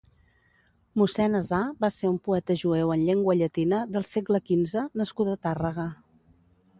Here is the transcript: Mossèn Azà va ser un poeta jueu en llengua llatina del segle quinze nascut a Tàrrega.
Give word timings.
Mossèn 1.01 1.39
Azà 1.39 1.59
va 1.83 1.89
ser 1.97 2.09
un 2.13 2.15
poeta 2.27 2.55
jueu 2.61 2.93
en 2.95 3.03
llengua 3.09 3.35
llatina 3.41 3.81
del 3.97 4.07
segle 4.13 4.41
quinze 4.49 4.87
nascut 5.03 5.31
a 5.35 5.37
Tàrrega. 5.45 5.87